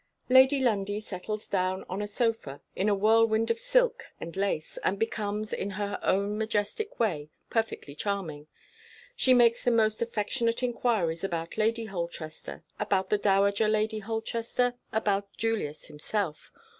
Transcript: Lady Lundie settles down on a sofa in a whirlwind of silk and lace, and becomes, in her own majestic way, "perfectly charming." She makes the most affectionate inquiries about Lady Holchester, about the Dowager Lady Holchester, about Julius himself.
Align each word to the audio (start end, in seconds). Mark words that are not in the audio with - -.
Lady 0.29 0.59
Lundie 0.59 0.99
settles 0.99 1.47
down 1.47 1.85
on 1.87 2.01
a 2.01 2.07
sofa 2.07 2.59
in 2.75 2.89
a 2.89 2.95
whirlwind 2.95 3.51
of 3.51 3.59
silk 3.59 4.05
and 4.19 4.35
lace, 4.35 4.77
and 4.83 4.97
becomes, 4.97 5.53
in 5.53 5.69
her 5.77 5.99
own 6.01 6.39
majestic 6.39 6.99
way, 6.99 7.29
"perfectly 7.51 7.93
charming." 7.93 8.47
She 9.15 9.35
makes 9.35 9.63
the 9.63 9.69
most 9.69 10.01
affectionate 10.01 10.63
inquiries 10.63 11.23
about 11.23 11.55
Lady 11.55 11.85
Holchester, 11.85 12.63
about 12.79 13.11
the 13.11 13.19
Dowager 13.19 13.67
Lady 13.67 13.99
Holchester, 13.99 14.73
about 14.91 15.31
Julius 15.37 15.85
himself. 15.85 16.51